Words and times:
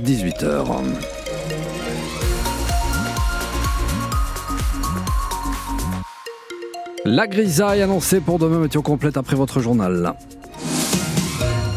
18h. 0.00 0.66
La 7.04 7.26
grisaille 7.26 7.82
annoncée 7.82 8.20
pour 8.20 8.38
demain, 8.38 8.58
météo 8.58 8.82
complète 8.82 9.16
après 9.16 9.36
votre 9.36 9.60
journal 9.60 10.14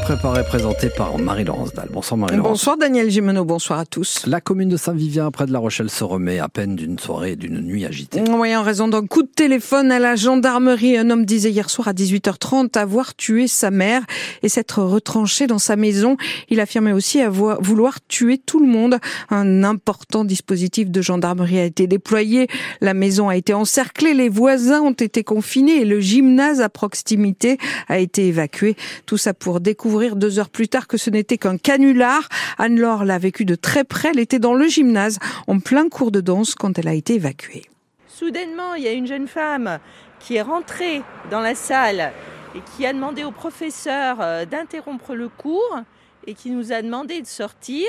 préparé, 0.04 0.44
présenté 0.44 0.89
par 0.89 1.18
Marie-Laurence 1.18 1.74
Dalle. 1.74 1.88
Bonsoir 1.90 2.18
Marie-Laurence. 2.18 2.50
Bonsoir 2.52 2.78
Daniel 2.78 3.10
Gimeno, 3.10 3.46
bonsoir 3.46 3.79
à 3.79 3.86
tous. 3.86 4.26
La 4.28 4.42
commune 4.42 4.67
de 4.67 4.76
Saint-Vivien, 4.76 5.31
près 5.31 5.46
de 5.46 5.53
La 5.53 5.60
Rochelle, 5.60 5.90
se 5.90 6.03
remet 6.03 6.40
à 6.40 6.49
peine 6.49 6.76
d'une 6.76 6.99
soirée 6.99 7.31
et 7.31 7.35
d'une 7.38 7.62
nuit 7.62 7.85
agitée. 7.85 8.21
Oui, 8.29 8.53
en 8.53 8.63
raison 8.63 8.89
d'un 8.89 9.08
coup 9.08 9.24
de 9.24 9.29
téléphone 9.34 9.94
à 9.94 9.99
la 9.99 10.17
gendarmerie, 10.17 10.97
un 10.97 11.10
homme 11.10 11.24
disait 11.26 11.52
hier 11.52 11.70
soir 11.70 11.88
à 11.88 11.94
18h30 11.94 12.78
avoir 12.78 13.16
tué 13.16 13.47
sa 13.47 13.71
mère 13.71 14.02
et 14.42 14.49
s'être 14.49 14.84
retranché 14.84 15.47
dans 15.47 15.60
sa 15.60 15.78
maison. 15.78 16.17
Il 16.49 16.59
affirmait 16.59 16.91
aussi 16.91 17.22
avoir, 17.22 17.62
vouloir 17.62 18.05
tuer 18.05 18.38
tout 18.38 18.59
le 18.59 18.67
monde. 18.67 18.98
Un 19.30 19.63
important 19.63 20.26
dispositif 20.26 20.91
de 20.91 21.01
gendarmerie 21.01 21.59
a 21.59 21.65
été 21.65 21.88
déployé. 21.88 22.48
La 22.81 22.93
maison 22.93 23.29
a 23.29 23.38
été 23.38 23.54
encerclée, 23.54 24.13
les 24.13 24.29
voisins 24.29 24.81
ont 24.81 24.91
été 24.91 25.23
confinés 25.23 25.81
et 25.81 25.85
le 25.85 26.01
gymnase 26.01 26.59
à 26.59 26.67
proximité 26.67 27.57
a 27.88 27.99
été 27.99 28.27
évacué. 28.27 28.76
Tout 29.05 29.17
ça 29.17 29.34
pour 29.34 29.62
découvrir 29.62 29.92
deux 30.15 30.39
heures 30.39 30.49
plus 30.49 30.67
tard 30.67 30.88
que 30.88 30.97
ce 30.97 31.09
n'était 31.09 31.38
qu'un 31.38 31.57
canular. 31.57 32.27
Anne-Laure 32.57 33.05
l'a 33.05 33.20
vécu 33.20 33.45
de 33.45 33.55
très 33.55 33.84
près. 33.84 34.09
Elle 34.09 34.20
était 34.20 34.39
dans 34.39 34.53
le 34.53 34.67
gymnase 34.67 35.20
en 35.47 35.59
plein 35.59 35.89
cours 35.89 36.11
de 36.11 36.21
danse 36.21 36.55
quand 36.55 36.77
elle 36.79 36.88
a 36.88 36.93
été 36.93 37.15
évacuée. 37.15 37.63
Soudainement, 38.07 38.75
il 38.75 38.84
y 38.84 38.87
a 38.87 38.91
une 38.91 39.07
jeune 39.07 39.27
femme 39.27 39.79
qui 40.20 40.35
est 40.35 40.41
rentrée 40.41 41.01
dans 41.29 41.41
la 41.41 41.55
salle 41.55 42.11
et 42.55 42.59
qui 42.75 42.85
a 42.85 42.93
demandé 42.93 43.23
au 43.23 43.31
professeur 43.31 44.17
euh, 44.21 44.45
d'interrompre 44.45 45.15
le 45.15 45.29
cours 45.29 45.79
et 46.25 46.34
qui 46.34 46.51
nous 46.51 46.71
a 46.71 46.81
demandé 46.81 47.21
de 47.21 47.27
sortir 47.27 47.87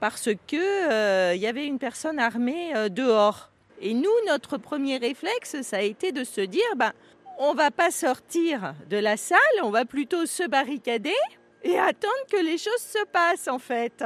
parce 0.00 0.28
que 0.46 0.90
euh, 0.90 1.34
il 1.34 1.40
y 1.40 1.46
avait 1.46 1.66
une 1.66 1.78
personne 1.78 2.18
armée 2.18 2.74
euh, 2.76 2.88
dehors. 2.88 3.50
Et 3.80 3.94
nous, 3.94 4.10
notre 4.26 4.58
premier 4.58 4.98
réflexe, 4.98 5.62
ça 5.62 5.78
a 5.78 5.82
été 5.82 6.12
de 6.12 6.24
se 6.24 6.40
dire, 6.40 6.62
ben, 6.76 6.92
on 7.38 7.54
va 7.54 7.70
pas 7.70 7.90
sortir 7.90 8.74
de 8.90 8.98
la 8.98 9.16
salle, 9.16 9.38
on 9.62 9.70
va 9.70 9.86
plutôt 9.86 10.26
se 10.26 10.46
barricader 10.46 11.14
et 11.62 11.78
attendre 11.78 12.26
que 12.30 12.36
les 12.36 12.58
choses 12.58 12.80
se 12.80 13.04
passent 13.06 13.48
en 13.48 13.58
fait. 13.58 14.04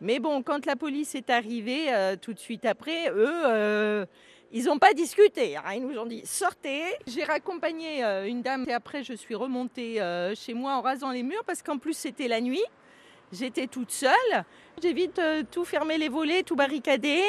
Mais 0.00 0.20
bon, 0.20 0.42
quand 0.42 0.66
la 0.66 0.76
police 0.76 1.14
est 1.14 1.30
arrivée 1.30 1.92
euh, 1.92 2.16
tout 2.16 2.32
de 2.32 2.38
suite 2.38 2.64
après, 2.64 3.10
eux, 3.10 3.46
euh, 3.46 4.06
ils 4.52 4.64
n'ont 4.64 4.78
pas 4.78 4.92
discuté. 4.92 5.56
Hein. 5.56 5.74
Ils 5.74 5.86
nous 5.86 5.98
ont 5.98 6.06
dit 6.06 6.22
sortez. 6.24 6.82
J'ai 7.06 7.24
raccompagné 7.24 8.04
euh, 8.04 8.26
une 8.26 8.42
dame 8.42 8.64
et 8.68 8.72
après 8.72 9.02
je 9.02 9.12
suis 9.12 9.34
remontée 9.34 10.00
chez 10.34 10.54
moi 10.54 10.76
en 10.76 10.80
rasant 10.80 11.10
les 11.10 11.22
murs 11.22 11.44
parce 11.44 11.62
qu'en 11.62 11.78
plus 11.78 11.94
c'était 11.94 12.28
la 12.28 12.40
nuit. 12.40 12.64
J'étais 13.30 13.66
toute 13.66 13.90
seule. 13.90 14.44
J'ai 14.82 14.94
vite 14.94 15.20
tout 15.50 15.64
fermé 15.64 15.98
les 15.98 16.08
volets, 16.08 16.42
tout 16.42 16.56
barricadé. 16.56 17.20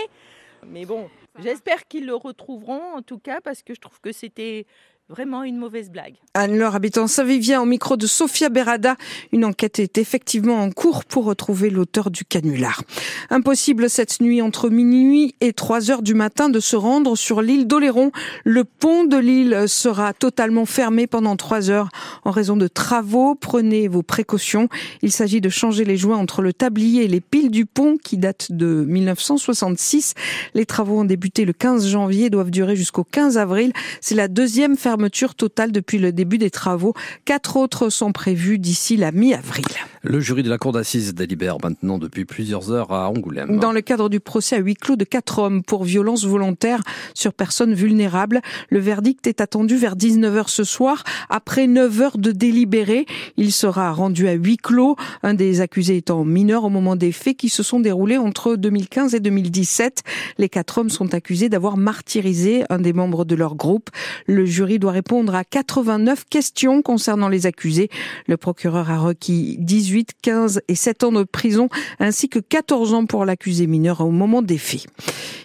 Mais 0.65 0.85
bon, 0.85 1.09
j'espère 1.39 1.87
qu'ils 1.87 2.05
le 2.05 2.15
retrouveront 2.15 2.93
en 2.95 3.01
tout 3.01 3.19
cas 3.19 3.41
parce 3.41 3.63
que 3.63 3.73
je 3.73 3.81
trouve 3.81 3.99
que 3.99 4.11
c'était 4.11 4.65
Vraiment 5.09 5.43
une 5.43 5.57
mauvaise 5.57 5.89
blague. 5.89 6.13
Anne-Laure, 6.35 6.75
habitant 6.75 7.07
Saint-Vivien, 7.07 7.63
au 7.63 7.65
micro 7.65 7.97
de 7.97 8.05
Sofia 8.05 8.49
Berada. 8.49 8.95
Une 9.31 9.43
enquête 9.43 9.79
est 9.79 9.97
effectivement 9.97 10.61
en 10.61 10.69
cours 10.69 11.03
pour 11.03 11.25
retrouver 11.25 11.71
l'auteur 11.71 12.11
du 12.11 12.25
canular. 12.25 12.83
Impossible 13.31 13.89
cette 13.89 14.21
nuit 14.21 14.43
entre 14.43 14.69
minuit 14.69 15.33
et 15.41 15.51
3 15.51 15.89
heures 15.89 16.03
du 16.03 16.13
matin 16.13 16.47
de 16.49 16.59
se 16.59 16.75
rendre 16.75 17.15
sur 17.15 17.41
l'île 17.41 17.65
d'Oléron. 17.65 18.11
Le 18.45 18.63
pont 18.63 19.03
de 19.03 19.17
l'île 19.17 19.63
sera 19.67 20.13
totalement 20.13 20.67
fermé 20.67 21.07
pendant 21.07 21.35
3 21.35 21.71
heures 21.71 21.89
en 22.23 22.29
raison 22.29 22.55
de 22.55 22.67
travaux. 22.67 23.33
Prenez 23.33 23.87
vos 23.87 24.03
précautions. 24.03 24.69
Il 25.01 25.11
s'agit 25.11 25.41
de 25.41 25.49
changer 25.49 25.85
les 25.85 25.97
joints 25.97 26.17
entre 26.17 26.43
le 26.43 26.53
tablier 26.53 27.05
et 27.05 27.07
les 27.07 27.21
piles 27.21 27.49
du 27.49 27.65
pont 27.65 27.97
qui 27.97 28.19
datent 28.19 28.51
de 28.51 28.85
1966. 28.87 30.13
Les 30.53 30.67
travaux 30.67 30.99
ont 30.99 31.05
débuté 31.05 31.45
le 31.45 31.53
15 31.53 31.87
janvier 31.87 32.25
et 32.25 32.29
doivent 32.29 32.51
durer 32.51 32.75
jusqu'au 32.75 33.03
15 33.03 33.39
avril. 33.39 33.73
C'est 34.01 34.13
la 34.13 34.27
deuxième 34.27 34.77
fermeture 34.77 34.98
fermeture 34.99 35.33
totale 35.33 35.71
depuis 35.71 35.97
le 35.97 36.11
début 36.11 36.37
des 36.37 36.49
travaux. 36.49 36.93
Quatre 37.23 37.55
autres 37.55 37.89
sont 37.89 38.11
prévus 38.11 38.59
d'ici 38.59 38.97
la 38.97 39.13
mi-avril. 39.13 39.63
Le 40.01 40.19
jury 40.19 40.43
de 40.43 40.49
la 40.49 40.57
cour 40.57 40.71
d'assises 40.71 41.13
délibère 41.13 41.57
maintenant 41.61 41.97
depuis 41.97 42.23
plusieurs 42.23 42.71
heures 42.71 42.93
à 42.93 43.09
Angoulême. 43.09 43.59
Dans 43.59 43.71
le 43.73 43.81
cadre 43.81 44.09
du 44.09 44.19
procès 44.19 44.55
à 44.55 44.59
huis 44.59 44.75
clos 44.75 44.95
de 44.95 45.03
quatre 45.03 45.39
hommes 45.39 45.61
pour 45.61 45.83
violence 45.83 46.25
volontaire 46.25 46.81
sur 47.13 47.33
personnes 47.33 47.73
vulnérables, 47.73 48.41
le 48.69 48.79
verdict 48.79 49.27
est 49.27 49.41
attendu 49.41 49.75
vers 49.77 49.95
19h 49.95 50.47
ce 50.47 50.63
soir. 50.63 51.03
Après 51.29 51.67
9 51.67 52.01
heures 52.01 52.17
de 52.17 52.31
délibéré, 52.31 53.05
il 53.37 53.51
sera 53.51 53.91
rendu 53.91 54.27
à 54.27 54.33
huis 54.33 54.57
clos, 54.57 54.95
un 55.23 55.33
des 55.33 55.59
accusés 55.61 55.97
étant 55.97 56.23
mineur 56.23 56.63
au 56.65 56.69
moment 56.69 56.95
des 56.95 57.11
faits 57.11 57.35
qui 57.35 57.49
se 57.49 57.63
sont 57.63 57.79
déroulés 57.79 58.17
entre 58.17 58.55
2015 58.55 59.15
et 59.15 59.19
2017. 59.19 60.03
Les 60.37 60.49
quatre 60.49 60.77
hommes 60.77 60.89
sont 60.89 61.13
accusés 61.13 61.49
d'avoir 61.49 61.75
martyrisé 61.75 62.63
un 62.69 62.79
des 62.79 62.93
membres 62.93 63.25
de 63.25 63.35
leur 63.35 63.55
groupe. 63.55 63.89
Le 64.27 64.45
jury 64.45 64.79
doit 64.79 64.88
répondre 64.89 65.35
à 65.35 65.43
89 65.43 66.25
questions 66.29 66.81
concernant 66.81 67.29
les 67.29 67.45
accusés. 67.45 67.89
Le 68.27 68.37
procureur 68.37 68.89
a 68.89 68.97
requis 68.97 69.57
18, 69.59 70.11
15 70.21 70.61
et 70.67 70.75
7 70.75 71.03
ans 71.03 71.11
de 71.11 71.23
prison 71.23 71.69
ainsi 71.99 72.29
que 72.29 72.39
14 72.39 72.93
ans 72.93 73.05
pour 73.05 73.25
l'accusé 73.25 73.67
mineur 73.67 74.01
au 74.01 74.11
moment 74.11 74.41
des 74.41 74.57
faits. 74.57 74.85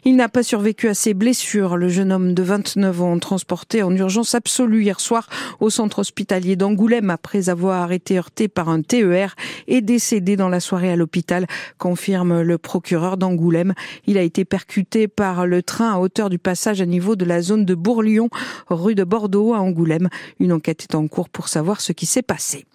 Il 0.05 0.17
n'a 0.17 0.29
pas 0.29 0.43
survécu 0.43 0.89
à 0.89 0.95
ses 0.95 1.15
blessures. 1.15 1.77
Le 1.77 1.89
jeune 1.89 2.13
homme 2.13 2.35
de 2.35 2.43
29 2.43 3.03
ans 3.03 3.19
transporté 3.19 3.83
en 3.83 3.95
urgence 3.97 4.35
absolue 4.35 4.83
hier 4.83 5.01
soir 5.01 5.29
au 5.61 5.71
centre 5.71 6.01
hospitalier 6.01 6.57
d'Angoulême 6.57 7.11
après 7.11 7.49
avoir 7.49 7.93
été 7.93 8.19
heurté 8.19 8.49
par 8.49 8.69
un 8.69 8.83
TER 8.83 9.35
est 9.67 9.81
décédé 9.81 10.37
dans 10.37 10.49
la 10.49 10.61
soirée 10.61 10.93
à 10.93 10.97
l'hôpital, 10.97 11.47
confirme 11.79 12.43
le 12.43 12.59
procureur 12.59 13.17
d'Angoulême. 13.17 13.75
Il 14.07 14.19
a 14.19 14.23
été 14.23 14.45
percuté 14.45 15.09
par 15.09 15.47
le 15.47 15.63
train 15.63 15.95
à 15.95 15.99
hauteur 15.99 16.31
du 16.31 16.39
passage 16.39 16.81
à 16.81 16.87
niveau 16.87 17.17
de 17.17 17.25
la 17.25 17.41
zone 17.41 17.65
de 17.65 17.75
Bourlion, 17.75 18.29
rue 18.69 18.95
de 18.95 19.05
Bordeaux 19.05 19.34
à 19.35 19.61
Angoulême. 19.61 20.09
Une 20.41 20.53
enquête 20.53 20.83
est 20.83 20.95
en 20.95 21.09
cours 21.09 21.29
pour 21.29 21.49
savoir 21.49 21.81
ce 21.81 21.93
qui 21.93 22.07
s'est 22.07 22.23
passé. 22.23 22.67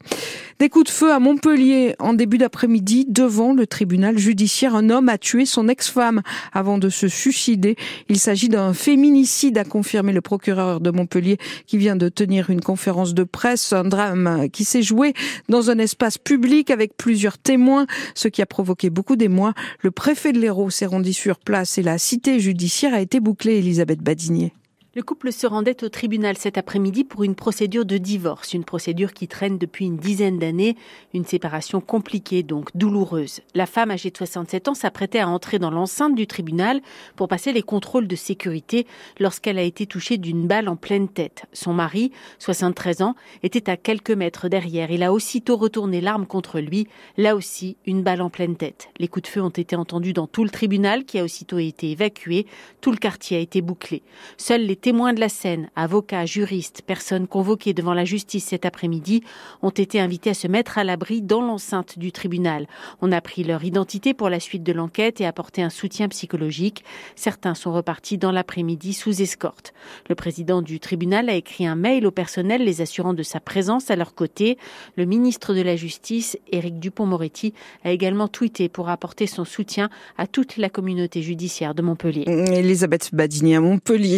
Des 0.60 0.68
coups 0.68 0.88
de 0.88 0.92
feu 0.92 1.14
à 1.14 1.20
Montpellier 1.20 1.96
en 2.00 2.14
début 2.14 2.38
d'après-midi 2.38 3.06
devant 3.08 3.54
le 3.54 3.66
tribunal 3.66 4.18
judiciaire. 4.18 4.76
Un 4.76 4.90
homme 4.90 5.08
a 5.08 5.18
tué 5.18 5.46
son 5.46 5.70
ex-femme 5.70 6.22
avant 6.52 6.78
de 6.78 6.90
se 6.90 7.08
suicider. 7.08 7.78
Il 8.10 8.20
s'agit 8.20 8.50
d'un 8.50 8.74
féminicide, 8.74 9.58
a 9.58 9.64
confirmé 9.64 10.12
le 10.12 10.20
procureur 10.20 10.82
de 10.82 10.92
Montpellier 10.92 11.38
qui 11.66 11.78
vient 11.78 11.96
de 11.96 12.10
tenir 12.10 12.50
une 12.50 12.60
conférence 12.60 13.14
de 13.14 13.24
presse. 13.24 13.72
Un 13.72 13.86
drame 13.86 14.50
qui 14.52 14.66
s'est 14.66 14.82
joué 14.82 15.14
dans 15.48 15.70
un 15.70 15.78
espace 15.78 16.18
public 16.18 16.72
avec 16.72 16.98
plusieurs 16.98 17.38
témoins, 17.38 17.88
ce 18.14 18.28
qui 18.28 18.42
a 18.42 18.46
provoqué 18.46 18.90
beaucoup 18.90 19.16
d'émoi. 19.16 19.54
Le 19.82 19.92
préfet 19.92 20.34
de 20.34 20.40
l'Hérault 20.40 20.72
s'est 20.72 20.86
rendu 20.86 21.14
sur 21.14 21.40
place 21.40 21.78
et 21.78 21.84
la 21.84 21.98
cité 21.98 22.40
judiciaire 22.42 22.94
a 22.94 23.00
été 23.00 23.22
bouclée, 23.22 23.60
Elisabeth 23.60 24.02
Badinier. 24.02 24.54
Le 25.00 25.04
couple 25.06 25.32
se 25.32 25.48
rendait 25.48 25.82
au 25.86 25.88
tribunal 25.88 26.38
cet 26.38 26.58
après-midi 26.58 27.06
pour 27.06 27.24
une 27.24 27.34
procédure 27.34 27.86
de 27.86 27.98
divorce, 27.98 28.54
une 28.54 28.66
procédure 28.66 29.14
qui 29.14 29.30
traîne 29.30 29.58
depuis 29.58 29.86
une 29.86 29.96
dizaine 29.96 30.40
d'années, 30.40 30.76
une 31.14 31.24
séparation 31.24 31.80
compliquée 31.80 32.44
donc 32.44 32.68
douloureuse. 32.76 33.40
La 33.56 33.66
femme 33.66 33.92
âgée 33.92 34.12
de 34.12 34.18
67 34.18 34.68
ans 34.68 34.74
s'apprêtait 34.74 35.20
à 35.20 35.30
entrer 35.30 35.58
dans 35.58 35.72
l'enceinte 35.72 36.16
du 36.16 36.28
tribunal 36.28 36.82
pour 37.16 37.30
passer 37.30 37.54
les 37.54 37.62
contrôles 37.62 38.10
de 38.10 38.16
sécurité 38.18 38.86
lorsqu'elle 39.22 39.58
a 39.58 39.62
été 39.62 39.86
touchée 39.86 40.18
d'une 40.18 40.48
balle 40.48 40.68
en 40.68 40.76
pleine 40.76 41.08
tête. 41.08 41.46
Son 41.54 41.72
mari, 41.72 42.12
73 42.40 43.02
ans, 43.02 43.16
était 43.42 43.70
à 43.70 43.78
quelques 43.78 44.12
mètres 44.12 44.50
derrière. 44.50 44.92
Il 44.92 45.04
a 45.04 45.14
aussitôt 45.14 45.56
retourné 45.56 46.02
l'arme 46.02 46.26
contre 46.26 46.60
lui, 46.60 46.90
là 47.16 47.38
aussi 47.38 47.78
une 47.86 48.04
balle 48.04 48.22
en 48.22 48.30
pleine 48.30 48.58
tête. 48.58 48.90
Les 48.98 49.08
coups 49.08 49.24
de 49.24 49.28
feu 49.30 49.42
ont 49.42 49.48
été 49.48 49.78
entendus 49.78 50.12
dans 50.12 50.28
tout 50.28 50.44
le 50.44 50.50
tribunal 50.50 51.06
qui 51.06 51.20
a 51.20 51.24
aussitôt 51.24 51.58
été 51.58 51.92
évacué, 51.92 52.48
tout 52.82 52.92
le 52.92 52.98
quartier 52.98 53.38
a 53.38 53.40
été 53.40 53.62
bouclé. 53.62 54.04
Seuls 54.36 54.66
les 54.66 54.76
témoins 54.90 55.14
de 55.14 55.20
la 55.20 55.30
scène, 55.30 55.70
avocats, 55.76 56.26
juristes, 56.26 56.82
personnes 56.82 57.28
convoquées 57.28 57.74
devant 57.74 57.94
la 57.94 58.06
justice 58.06 58.46
cet 58.46 58.66
après-midi, 58.66 59.22
ont 59.62 59.70
été 59.70 60.00
invités 60.00 60.32
à 60.32 60.34
se 60.34 60.48
mettre 60.48 60.80
à 60.80 60.84
l'abri 60.84 61.22
dans 61.22 61.44
l'enceinte 61.44 62.00
du 62.00 62.12
tribunal. 62.12 62.66
On 63.00 63.12
a 63.12 63.22
pris 63.22 63.44
leur 63.44 63.64
identité 63.64 64.16
pour 64.16 64.32
la 64.32 64.40
suite 64.40 64.64
de 64.64 64.74
l'enquête 64.74 65.22
et 65.22 65.28
apporté 65.28 65.62
un 65.62 65.70
soutien 65.70 66.08
psychologique. 66.08 66.84
Certains 67.16 67.54
sont 67.54 67.72
repartis 67.72 68.18
dans 68.18 68.32
l'après-midi 68.32 68.94
sous 68.94 69.22
escorte. 69.22 69.76
Le 70.10 70.16
président 70.16 70.64
du 70.64 70.80
tribunal 70.80 71.30
a 71.30 71.36
écrit 71.36 71.68
un 71.68 71.76
mail 71.76 72.08
au 72.08 72.12
personnel 72.12 72.64
les 72.64 72.82
assurant 72.82 73.14
de 73.14 73.22
sa 73.22 73.40
présence 73.40 73.92
à 73.92 73.96
leur 73.96 74.16
côté. 74.16 74.58
Le 74.96 75.06
ministre 75.06 75.54
de 75.54 75.62
la 75.62 75.76
Justice, 75.76 76.36
Éric 76.52 76.80
Dupont-Moretti, 76.80 77.54
a 77.84 77.92
également 77.92 78.28
tweeté 78.28 78.70
pour 78.70 78.90
apporter 78.90 79.28
son 79.28 79.46
soutien 79.46 79.92
à 80.18 80.26
toute 80.26 80.58
la 80.58 80.70
communauté 80.70 81.22
judiciaire 81.22 81.76
de 81.76 81.84
Montpellier. 81.84 82.24
Elisabeth 82.28 83.12
Badini 83.14 83.56
à 83.56 83.62
Montpellier. 83.62 84.18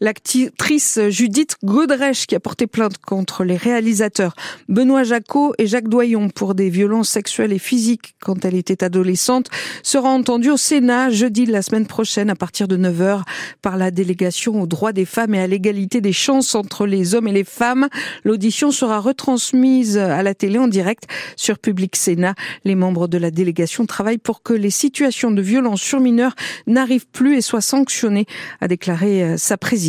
L'actrice 0.00 1.00
Judith 1.08 1.56
Godrèche, 1.64 2.26
qui 2.26 2.34
a 2.34 2.40
porté 2.40 2.66
plainte 2.66 2.98
contre 2.98 3.44
les 3.44 3.56
réalisateurs 3.56 4.34
Benoît 4.68 5.04
Jacot 5.04 5.54
et 5.58 5.66
Jacques 5.66 5.88
Doyon 5.88 6.28
pour 6.28 6.54
des 6.54 6.68
violences 6.68 7.08
sexuelles 7.08 7.52
et 7.52 7.58
physiques 7.58 8.14
quand 8.20 8.44
elle 8.44 8.54
était 8.54 8.84
adolescente, 8.84 9.48
sera 9.82 10.10
entendue 10.10 10.50
au 10.50 10.56
Sénat 10.56 11.10
jeudi 11.10 11.44
de 11.46 11.52
la 11.52 11.62
semaine 11.62 11.86
prochaine 11.86 12.30
à 12.30 12.34
partir 12.34 12.68
de 12.68 12.76
9h 12.76 13.22
par 13.62 13.76
la 13.76 13.90
délégation 13.90 14.60
aux 14.60 14.66
droits 14.66 14.92
des 14.92 15.04
femmes 15.04 15.34
et 15.34 15.40
à 15.40 15.46
l'égalité 15.46 16.00
des 16.00 16.12
chances 16.12 16.54
entre 16.54 16.86
les 16.86 17.14
hommes 17.14 17.28
et 17.28 17.32
les 17.32 17.44
femmes. 17.44 17.88
L'audition 18.24 18.70
sera 18.70 19.00
retransmise 19.00 19.96
à 19.96 20.22
la 20.22 20.34
télé 20.34 20.58
en 20.58 20.68
direct 20.68 21.04
sur 21.36 21.58
Public 21.58 21.96
Sénat. 21.96 22.34
Les 22.64 22.74
membres 22.74 23.08
de 23.08 23.18
la 23.18 23.30
délégation 23.30 23.86
travaillent 23.86 24.18
pour 24.18 24.42
que 24.42 24.52
les 24.52 24.70
situations 24.70 25.30
de 25.30 25.42
violence 25.42 25.80
sur 25.80 26.00
mineurs 26.00 26.34
n'arrivent 26.66 27.06
plus 27.06 27.36
et 27.36 27.40
soient 27.40 27.60
sanctionnées, 27.60 28.26
a 28.60 28.68
déclaré 28.68 29.22
euh, 29.22 29.36
sa 29.36 29.56
présidente. 29.56 29.85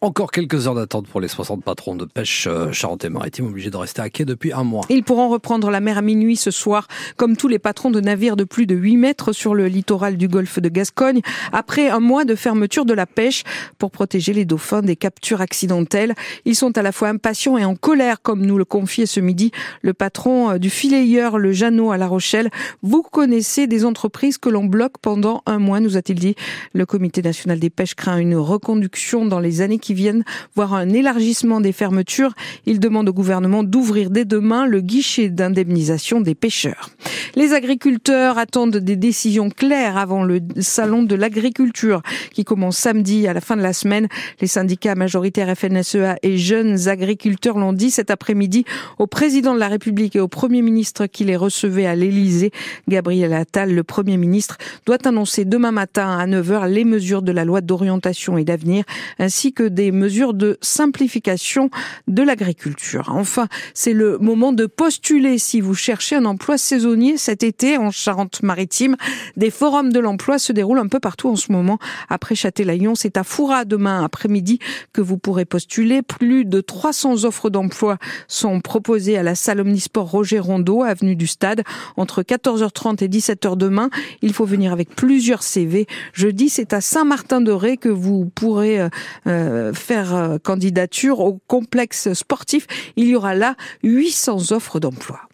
Encore 0.00 0.30
quelques 0.30 0.68
heures 0.68 0.76
d'attente 0.76 1.08
pour 1.08 1.20
les 1.20 1.26
60 1.26 1.64
patrons 1.64 1.96
de 1.96 2.04
pêche 2.04 2.46
euh, 2.46 2.70
Charente-Maritime 2.70 3.46
obligés 3.46 3.70
de 3.70 3.76
rester 3.76 4.00
à 4.00 4.10
quai 4.10 4.24
depuis 4.24 4.52
un 4.52 4.62
mois. 4.62 4.84
Ils 4.90 5.02
pourront 5.02 5.28
reprendre 5.28 5.70
la 5.70 5.80
mer 5.80 5.98
à 5.98 6.02
minuit 6.02 6.36
ce 6.36 6.52
soir, 6.52 6.86
comme 7.16 7.36
tous 7.36 7.48
les 7.48 7.58
patrons 7.58 7.90
de 7.90 8.00
navires 8.00 8.36
de 8.36 8.44
plus 8.44 8.66
de 8.66 8.76
8 8.76 8.96
mètres 8.96 9.32
sur 9.32 9.56
le 9.56 9.66
littoral 9.66 10.16
du 10.16 10.28
golfe 10.28 10.60
de 10.60 10.68
Gascogne, 10.68 11.20
après 11.52 11.88
un 11.88 11.98
mois 11.98 12.24
de 12.24 12.36
fermeture 12.36 12.84
de 12.84 12.94
la 12.94 13.06
pêche 13.06 13.42
pour 13.78 13.90
protéger 13.90 14.32
les 14.32 14.44
dauphins 14.44 14.82
des 14.82 14.94
captures 14.94 15.40
accidentelles. 15.40 16.14
Ils 16.44 16.54
sont 16.54 16.78
à 16.78 16.82
la 16.82 16.92
fois 16.92 17.08
impatients 17.08 17.58
et 17.58 17.64
en 17.64 17.74
colère, 17.74 18.22
comme 18.22 18.46
nous 18.46 18.56
le 18.56 18.64
confiait 18.64 19.06
ce 19.06 19.18
midi 19.18 19.50
le 19.82 19.94
patron 19.94 20.50
euh, 20.50 20.58
du 20.58 20.70
filayeur, 20.70 21.38
le 21.38 21.52
Jeannot 21.52 21.90
à 21.90 21.96
La 21.96 22.06
Rochelle. 22.06 22.50
Vous 22.82 23.02
connaissez 23.02 23.66
des 23.66 23.84
entreprises 23.84 24.38
que 24.38 24.48
l'on 24.48 24.64
bloque 24.64 24.98
pendant 25.02 25.42
un 25.46 25.58
mois, 25.58 25.80
nous 25.80 25.96
a-t-il 25.96 26.18
dit. 26.18 26.36
Le 26.72 26.86
comité 26.86 27.20
national 27.20 27.58
des 27.58 27.70
pêches 27.70 27.94
craint 27.94 28.18
une 28.18 28.36
reconduction 28.36 29.17
dans 29.26 29.40
les 29.40 29.60
années 29.60 29.78
qui 29.78 29.94
viennent, 29.94 30.24
voire 30.54 30.74
un 30.74 30.88
élargissement 30.88 31.60
des 31.60 31.72
fermetures. 31.72 32.34
Il 32.66 32.80
demande 32.80 33.08
au 33.08 33.12
gouvernement 33.12 33.62
d'ouvrir 33.62 34.10
dès 34.10 34.24
demain 34.24 34.66
le 34.66 34.80
guichet 34.80 35.28
d'indemnisation 35.28 36.20
des 36.20 36.34
pêcheurs. 36.34 36.90
Les 37.34 37.52
agriculteurs 37.52 38.38
attendent 38.38 38.76
des 38.76 38.96
décisions 38.96 39.50
claires 39.50 39.96
avant 39.96 40.24
le 40.24 40.40
salon 40.60 41.02
de 41.02 41.14
l'agriculture 41.14 42.02
qui 42.32 42.44
commence 42.44 42.76
samedi 42.76 43.26
à 43.28 43.32
la 43.32 43.40
fin 43.40 43.56
de 43.56 43.62
la 43.62 43.72
semaine. 43.72 44.08
Les 44.40 44.46
syndicats 44.46 44.94
majoritaires 44.94 45.54
FNSEA 45.56 46.16
et 46.22 46.36
jeunes 46.36 46.88
agriculteurs 46.88 47.58
l'ont 47.58 47.72
dit 47.72 47.90
cet 47.90 48.10
après-midi 48.10 48.64
au 48.98 49.06
président 49.06 49.54
de 49.54 49.60
la 49.60 49.68
République 49.68 50.16
et 50.16 50.20
au 50.20 50.28
premier 50.28 50.62
ministre 50.62 51.06
qui 51.06 51.24
les 51.24 51.36
recevait 51.36 51.86
à 51.86 51.94
l'Élysée. 51.94 52.50
Gabriel 52.88 53.32
Attal, 53.32 53.74
le 53.74 53.84
premier 53.84 54.16
ministre, 54.16 54.58
doit 54.86 55.06
annoncer 55.06 55.44
demain 55.44 55.72
matin 55.72 56.18
à 56.18 56.26
9h 56.26 56.68
les 56.68 56.84
mesures 56.84 57.22
de 57.22 57.32
la 57.32 57.44
loi 57.44 57.60
d'orientation 57.60 58.38
et 58.38 58.44
d'avenir 58.44 58.84
ainsi 59.18 59.52
que 59.52 59.62
des 59.62 59.92
mesures 59.92 60.34
de 60.34 60.58
simplification 60.60 61.70
de 62.06 62.22
l'agriculture. 62.22 63.10
Enfin, 63.14 63.48
c'est 63.74 63.92
le 63.92 64.18
moment 64.18 64.52
de 64.52 64.66
postuler 64.66 65.38
si 65.38 65.60
vous 65.60 65.74
cherchez 65.74 66.16
un 66.16 66.24
emploi 66.24 66.58
saisonnier 66.58 67.16
cet 67.16 67.42
été 67.42 67.76
en 67.78 67.90
Charente-Maritime. 67.90 68.96
Des 69.36 69.50
forums 69.50 69.92
de 69.92 70.00
l'emploi 70.00 70.38
se 70.38 70.52
déroulent 70.52 70.78
un 70.78 70.88
peu 70.88 71.00
partout 71.00 71.28
en 71.28 71.36
ce 71.36 71.52
moment. 71.52 71.78
Après 72.08 72.34
Châtelaillon, 72.34 72.94
c'est 72.94 73.16
à 73.16 73.24
Foura 73.24 73.64
demain 73.64 74.02
après-midi 74.04 74.58
que 74.92 75.00
vous 75.00 75.18
pourrez 75.18 75.44
postuler. 75.44 76.02
Plus 76.02 76.44
de 76.44 76.60
300 76.60 77.24
offres 77.24 77.50
d'emploi 77.50 77.98
sont 78.26 78.60
proposées 78.60 79.16
à 79.16 79.22
la 79.22 79.34
salle 79.34 79.60
Omnisport 79.60 80.10
Roger 80.10 80.38
Rondeau, 80.38 80.82
avenue 80.82 81.16
du 81.16 81.26
Stade, 81.26 81.62
entre 81.96 82.22
14h30 82.22 83.04
et 83.04 83.08
17h 83.08 83.56
demain. 83.56 83.90
Il 84.22 84.32
faut 84.32 84.44
venir 84.44 84.72
avec 84.72 84.94
plusieurs 84.94 85.42
CV. 85.42 85.86
Jeudi, 86.12 86.48
c'est 86.48 86.72
à 86.72 86.80
Saint-Martin-de-Ré 86.80 87.76
que 87.76 87.88
vous 87.88 88.30
pourrez 88.34 88.88
euh, 89.26 89.72
faire 89.72 90.14
euh, 90.14 90.38
candidature 90.38 91.20
au 91.20 91.40
complexe 91.46 92.12
sportif. 92.12 92.66
Il 92.96 93.08
y 93.08 93.16
aura 93.16 93.34
là 93.34 93.54
800 93.82 94.52
offres 94.52 94.80
d'emploi. 94.80 95.27